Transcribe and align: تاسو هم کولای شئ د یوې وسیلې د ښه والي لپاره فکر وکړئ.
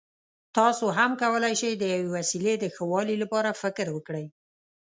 تاسو 0.57 0.85
هم 0.97 1.11
کولای 1.21 1.53
شئ 1.61 1.71
د 1.77 1.83
یوې 1.93 2.09
وسیلې 2.17 2.53
د 2.59 2.65
ښه 2.75 2.83
والي 2.91 3.15
لپاره 3.23 3.57
فکر 3.61 3.85
وکړئ. 3.91 4.25